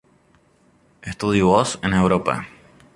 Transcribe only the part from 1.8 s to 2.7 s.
en Europa.